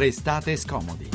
[0.00, 1.09] Restate scomodi.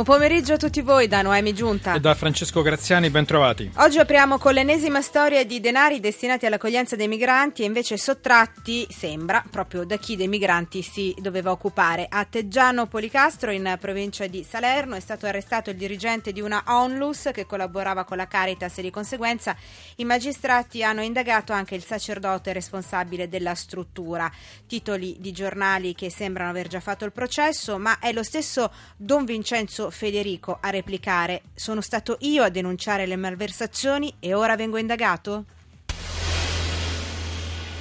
[0.00, 3.70] Buon pomeriggio a tutti voi da Noemi Giunta e da Francesco Graziani, bentrovati.
[3.76, 9.44] Oggi apriamo con l'ennesima storia di denari destinati all'accoglienza dei migranti e invece sottratti, sembra,
[9.50, 12.06] proprio da chi dei migranti si doveva occupare.
[12.08, 17.28] A Teggiano Policastro, in provincia di Salerno, è stato arrestato il dirigente di una onlus
[17.30, 19.54] che collaborava con la Caritas e di conseguenza
[19.96, 24.32] i magistrati hanno indagato anche il sacerdote responsabile della struttura.
[24.66, 29.26] Titoli di giornali che sembrano aver già fatto il processo, ma è lo stesso Don
[29.26, 35.44] Vincenzo Federico a replicare sono stato io a denunciare le malversazioni e ora vengo indagato?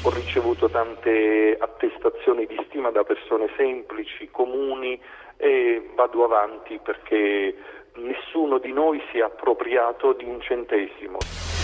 [0.04, 5.00] Ho ricevuto tante attestazioni di stima da persone semplici, comuni
[5.38, 7.56] e vado avanti perché
[7.96, 11.59] nessuno di noi si è appropriato di un centesimo.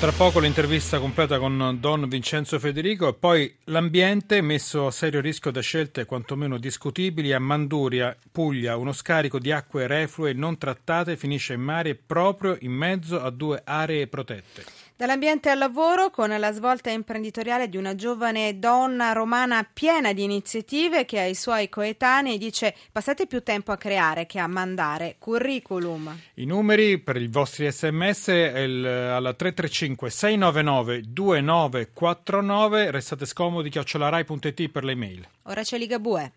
[0.00, 5.50] Tra poco l'intervista completa con Don Vincenzo Federico e poi l'ambiente messo a serio rischio
[5.50, 7.32] da scelte quantomeno discutibili.
[7.32, 12.70] A Manduria, Puglia, uno scarico di acque reflue non trattate finisce in mare proprio in
[12.70, 14.77] mezzo a due aree protette.
[14.98, 21.04] Dall'ambiente al lavoro con la svolta imprenditoriale di una giovane donna romana piena di iniziative
[21.04, 26.18] che ai suoi coetanei dice passate più tempo a creare che a mandare curriculum.
[26.34, 34.82] I numeri per i vostri sms il, alla 335 699 2949 restate scomodi chiocciolarai.it per
[34.82, 35.28] le mail.
[35.44, 36.32] Ora c'è Ligabue.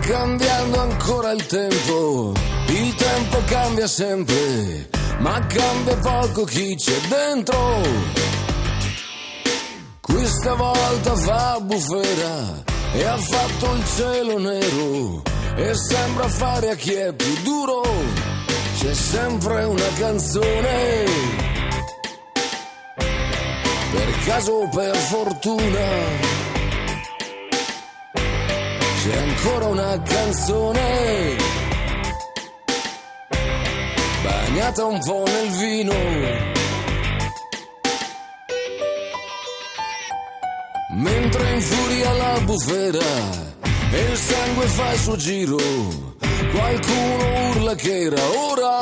[0.00, 2.32] Cambiando ancora il tempo,
[2.66, 4.88] il tempo cambia sempre,
[5.20, 7.80] ma cambia poco chi c'è dentro.
[10.00, 12.62] Questa volta fa bufera
[12.92, 15.22] e ha fatto il cielo nero
[15.56, 17.82] e sembra fare a chi è più duro.
[18.78, 21.04] C'è sempre una canzone,
[23.92, 26.39] per caso o per fortuna
[29.02, 31.36] c'è ancora una canzone
[34.22, 35.94] bagnata un po' nel vino.
[40.96, 42.98] Mentre infuria la bufera
[43.90, 45.56] e il sangue fa il suo giro,
[46.52, 48.78] qualcuno urla che era ora.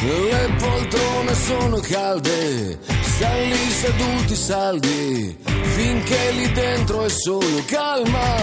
[0.00, 2.78] Le poltrone sono calde,
[3.22, 5.36] stanno lì seduti saldi
[5.76, 8.36] finché lì dentro è solo calma.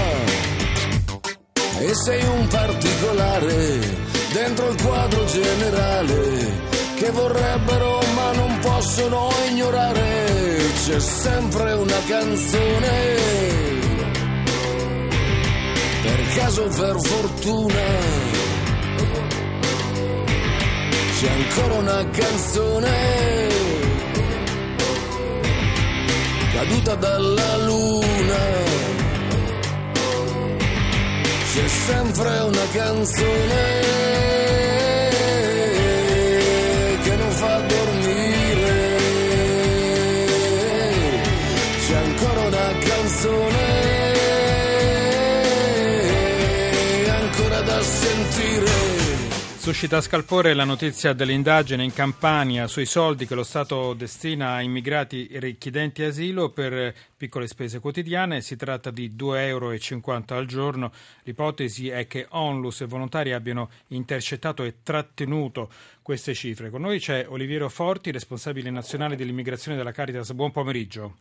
[1.80, 3.80] E sei un particolare
[4.34, 10.58] dentro il quadro generale che vorrebbero ma non possono ignorare.
[10.86, 13.18] C'è sempre una canzone.
[16.02, 18.28] Per caso per fortuna.
[21.20, 23.59] C'è ancora una canzone
[26.60, 28.38] caduta dalla luna.
[31.54, 34.29] C'è sempre una canzone
[49.80, 55.30] Suscita scalpore la notizia dell'indagine in Campania sui soldi che lo Stato destina a immigrati
[55.40, 58.42] richiedenti asilo per piccole spese quotidiane.
[58.42, 59.70] Si tratta di 2,50 euro
[60.36, 60.92] al giorno.
[61.24, 66.70] L'ipotesi è che Onlus e volontari abbiano intercettato e trattenuto queste cifre.
[66.70, 70.34] Con noi c'è Oliviero Forti, responsabile nazionale dell'immigrazione della Caritas.
[70.34, 71.16] Buon pomeriggio.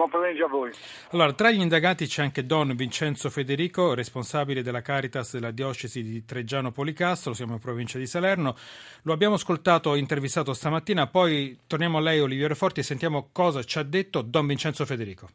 [0.00, 0.72] Buon pomeriggio a voi.
[1.10, 6.24] Allora, tra gli indagati c'è anche Don Vincenzo Federico, responsabile della Caritas della diocesi di
[6.24, 8.54] Treggiano Policastro, siamo in provincia di Salerno.
[9.02, 13.78] Lo abbiamo ascoltato, intervistato stamattina, poi torniamo a lei Oliviero Forti e sentiamo cosa ci
[13.78, 15.28] ha detto Don Vincenzo Federico.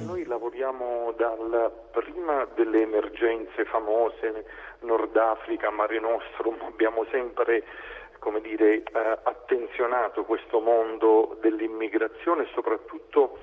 [0.00, 4.44] Noi lavoriamo dal prima delle emergenze famose,
[4.80, 7.62] Nord Africa, Mare Nostrum, abbiamo sempre
[8.18, 13.38] come dire, eh, attenzionato questo mondo dell'immigrazione soprattutto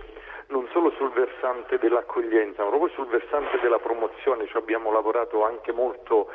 [0.48, 5.72] non solo sul versante dell'accoglienza, ma proprio sul versante della promozione, cioè abbiamo lavorato anche
[5.72, 6.30] molto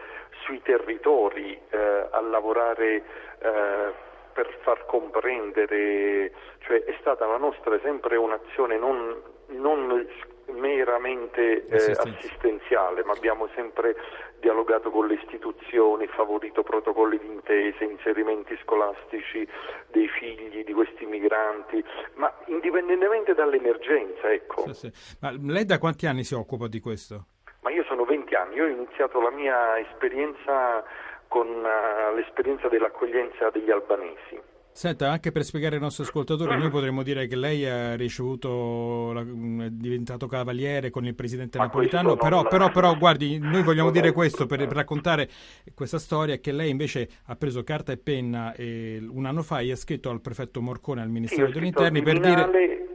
[0.45, 3.03] sui territori eh, a lavorare
[3.39, 3.93] eh,
[4.33, 10.07] per far comprendere, cioè è stata la nostra sempre un'azione non, non
[10.53, 13.97] meramente eh, assistenziale, ma abbiamo sempre
[14.41, 19.47] dialogato con le istituzioni, favorito protocolli di intesa, inserimenti scolastici
[19.91, 21.85] dei figli di questi migranti,
[22.15, 24.31] ma indipendentemente dall'emergenza.
[24.31, 24.73] Ecco.
[24.73, 25.17] Sì, sì.
[25.21, 27.27] Ma lei da quanti anni si occupa di questo?
[27.61, 30.85] Ma io sono 20 anni, io ho iniziato la mia esperienza
[31.27, 34.41] con uh, l'esperienza dell'accoglienza degli albanesi.
[34.79, 39.71] Senta, anche per spiegare ai nostri ascoltatori, noi potremmo dire che lei ha ricevuto, è
[39.71, 44.47] diventato cavaliere con il presidente Ma napolitano, però, però, però, guardi, noi vogliamo dire questo
[44.47, 45.29] per, per, raccontare
[45.75, 49.73] questa storia, che lei invece ha preso carta e penna e un anno fa e
[49.73, 52.87] ha scritto al prefetto Morcone, al Ministero degli Interni, per dire...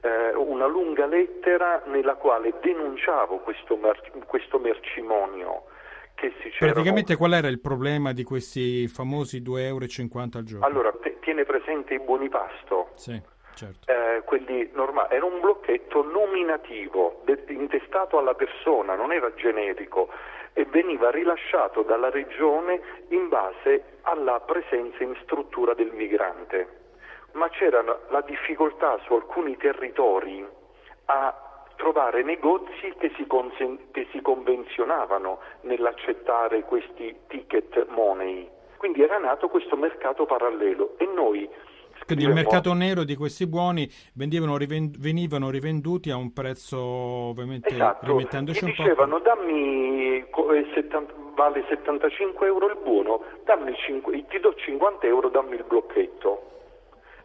[0.00, 5.62] Eh, una lunga lettera nella quale denunciavo questo, mer- questo mercimonio
[6.18, 6.72] che si c'erano...
[6.72, 10.66] Praticamente qual era il problema di questi famosi 2,50 euro al giorno?
[10.66, 12.90] Allora, te, tiene presente i buoni pasto?
[12.94, 13.20] Sì,
[13.54, 13.90] certo.
[13.90, 15.14] Eh, quelli normali.
[15.14, 20.08] Era un blocchetto nominativo, de- intestato alla persona, non era generico
[20.52, 26.76] e veniva rilasciato dalla regione in base alla presenza in struttura del migrante.
[27.32, 30.44] Ma c'era la difficoltà su alcuni territori
[31.04, 31.47] a
[31.78, 38.46] trovare negozi che si, consen- che si convenzionavano nell'accettare questi ticket money.
[38.76, 41.48] Quindi era nato questo mercato parallelo e noi
[42.04, 47.68] quindi il mercato nero di questi buoni venivano, rivend- venivano rivenduti a un prezzo ovviamente
[47.68, 48.06] esatto.
[48.06, 49.24] rimettendoci un dicevano po'.
[49.24, 50.24] dammi
[50.74, 56.42] 70, vale 75 euro il buono, dammi 5, ti do 50 euro, dammi il blocchetto.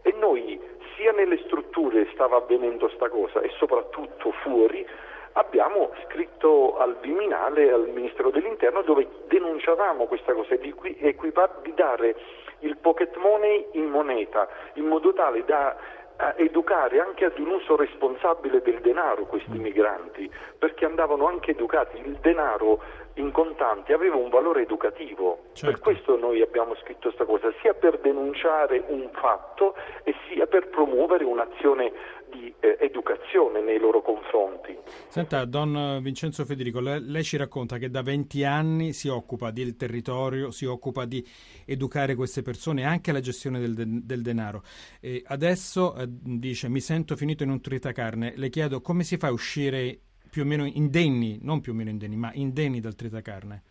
[0.01, 0.59] E noi
[0.95, 4.85] sia nelle strutture stava avvenendo sta cosa e soprattutto fuori,
[5.33, 12.15] abbiamo scritto al Viminale, al Ministero dell'Interno, dove denunciavamo questa cosa di, di dare
[12.59, 15.75] il pocket money in moneta, in modo tale da
[16.17, 21.97] eh, educare anche ad un uso responsabile del denaro questi migranti, perché andavano anche educati.
[21.97, 22.81] Il denaro
[23.15, 25.49] in contanti aveva un valore educativo.
[25.53, 25.69] Certo.
[25.69, 30.69] Per questo noi abbiamo scritto questa cosa, sia per denunciare un fatto e sia per
[30.69, 31.91] promuovere un'azione
[32.31, 34.75] di eh, educazione nei loro confronti.
[35.07, 39.75] Senta, Don Vincenzo Federico, lei, lei, ci racconta che da 20 anni si occupa del
[39.75, 41.23] territorio, si occupa di
[41.65, 44.63] educare queste persone anche la gestione del, del denaro.
[44.99, 49.27] E adesso eh, dice mi sento finito in un tritacarne, le chiedo come si fa
[49.27, 49.99] a uscire
[50.33, 53.61] più o meno indenni, non più o meno indenni, ma indenni dal tritacarne?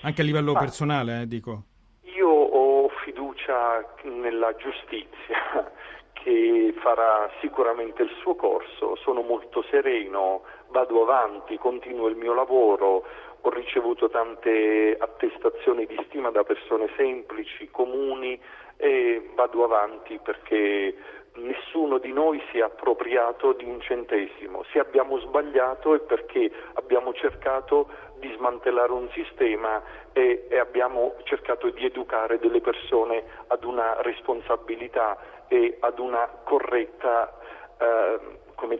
[0.00, 1.64] Anche a livello ah, personale, eh, dico.
[2.16, 5.70] Io ho fiducia nella giustizia
[6.14, 13.04] che farà sicuramente il suo corso, sono molto sereno, vado avanti, continuo il mio lavoro,
[13.42, 18.40] ho ricevuto tante attestazioni di stima da persone semplici, comuni
[18.78, 20.96] e vado avanti perché
[21.38, 24.64] nessuno di noi si è appropriato di un centesimo.
[24.72, 27.88] Se abbiamo sbagliato è perché abbiamo cercato
[28.18, 29.82] di smantellare un sistema
[30.12, 35.16] e, e abbiamo cercato di educare delle persone ad una responsabilità
[35.48, 37.38] e ad una corretta
[37.78, 38.18] eh,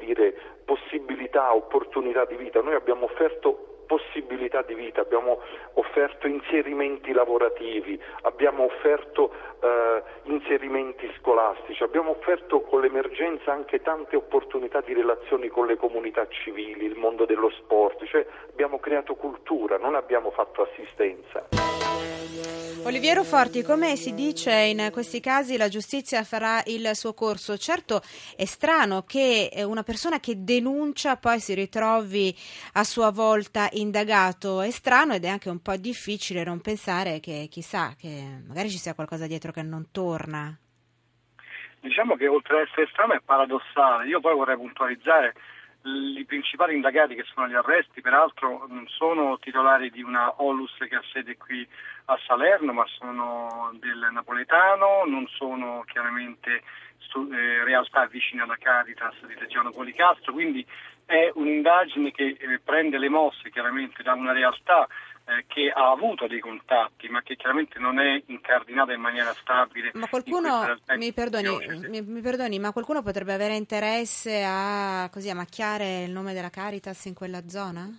[0.00, 0.34] dire,
[0.64, 2.60] possibilità, opportunità di vita.
[2.60, 5.40] Noi abbiamo offerto possibilità di vita, abbiamo
[5.72, 14.82] offerto inserimenti lavorativi, abbiamo offerto eh, inserimenti scolastici, abbiamo offerto con l'emergenza anche tante opportunità
[14.82, 19.94] di relazioni con le comunità civili, il mondo dello sport, cioè abbiamo creato cultura, non
[19.96, 21.46] abbiamo fatto assistenza.
[22.84, 27.58] Oliviero Forti, come si dice in questi casi la giustizia farà il suo corso.
[27.58, 28.00] Certo
[28.34, 32.34] è strano che una persona che denuncia poi si ritrovi
[32.74, 37.48] a sua volta indagato, è strano ed è anche un po' difficile non pensare che
[37.50, 40.56] chissà che magari ci sia qualcosa dietro che non torna.
[41.80, 44.06] Diciamo che oltre ad essere strano è paradossale.
[44.06, 45.34] Io poi vorrei puntualizzare
[45.82, 50.94] i principali indagati che sono agli arresti, peraltro non sono titolari di una Olus che
[50.94, 51.66] ha sede qui
[52.06, 59.34] a Salerno, ma sono del napoletano, non sono chiaramente eh, realtà vicine alla Caritas di
[59.34, 60.66] Reggiano Policastro, quindi
[61.08, 64.86] è un'indagine che eh, prende le mosse chiaramente da una realtà
[65.24, 69.90] eh, che ha avuto dei contatti, ma che chiaramente non è incardinata in maniera stabile.
[69.94, 75.34] Ma qualcuno, mi perdoni, mi, mi perdoni, ma qualcuno potrebbe avere interesse a, così, a
[75.34, 77.90] macchiare il nome della Caritas in quella zona?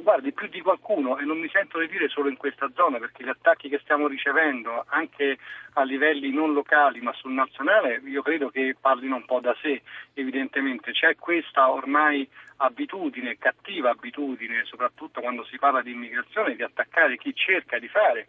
[0.00, 3.24] Guardi, più di qualcuno, e non mi sento di dire solo in questa zona, perché
[3.24, 5.38] gli attacchi che stiamo ricevendo anche
[5.74, 9.82] a livelli non locali ma sul nazionale, io credo che parlino un po' da sé,
[10.14, 10.92] evidentemente.
[10.92, 17.34] C'è questa ormai abitudine, cattiva abitudine, soprattutto quando si parla di immigrazione, di attaccare chi
[17.34, 18.26] cerca di fare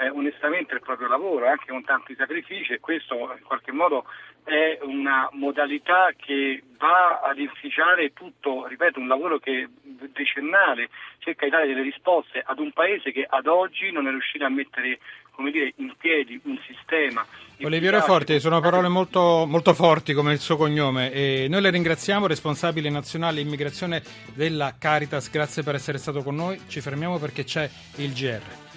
[0.00, 4.06] eh, onestamente il proprio lavoro, anche con tanti sacrifici e questo in qualche modo
[4.44, 10.88] è una modalità che va ad inficiare tutto, ripeto, un lavoro che decennale
[11.18, 14.48] cerca di dare delle risposte ad un paese che ad oggi non è riuscito a
[14.48, 14.98] mettere
[15.50, 17.24] dire, in piedi un sistema.
[17.62, 22.26] Oliviero Forti, sono parole molto, molto, forti come il suo cognome e noi le ringraziamo,
[22.26, 24.02] responsabile nazionale immigrazione
[24.32, 28.69] della Caritas, grazie per essere stato con noi, ci fermiamo perché c'è il GR.